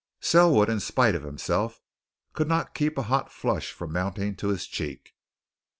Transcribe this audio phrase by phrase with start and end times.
[0.19, 1.79] Selwood, in spite of himself,
[2.33, 5.13] could not keep a hot flush from mounting to his cheek.